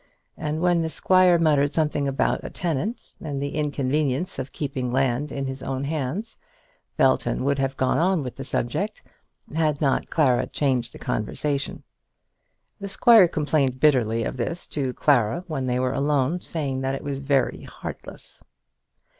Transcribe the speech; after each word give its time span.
And 0.35 0.61
when 0.61 0.81
the 0.81 0.89
squire 0.89 1.37
muttered 1.37 1.75
something 1.75 2.07
about 2.07 2.43
a 2.43 2.49
tenant, 2.49 3.11
and 3.23 3.39
the 3.39 3.53
inconvenience 3.53 4.39
of 4.39 4.51
keeping 4.51 4.91
land 4.91 5.31
in 5.31 5.45
his 5.45 5.61
own 5.61 5.83
hands, 5.83 6.37
Belton 6.97 7.43
would 7.43 7.59
have 7.59 7.77
gone 7.77 7.99
on 7.99 8.23
with 8.23 8.35
the 8.35 8.43
subject 8.43 9.03
had 9.53 9.79
not 9.79 10.09
Clara 10.09 10.47
changed 10.47 10.95
the 10.95 10.97
conversation. 10.97 11.83
The 12.79 12.89
squire 12.89 13.27
complained 13.27 13.79
bitterly 13.79 14.23
of 14.23 14.37
this 14.37 14.65
to 14.69 14.91
Clara 14.91 15.43
when 15.45 15.67
they 15.67 15.77
were 15.77 15.93
alone, 15.93 16.41
saying 16.41 16.81
that 16.81 16.95
it 16.95 17.03
was 17.03 17.19
very 17.19 17.65
heartless. 17.65 18.41